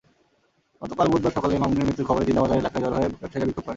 [0.81, 3.69] গতকাল বুধবার সকালে মামুনের মৃত্যুর খবরে জিন্দাবাজার এলাকায় জড়ো হয়ে ব্যবসায়ীরা বিক্ষোভ করেন।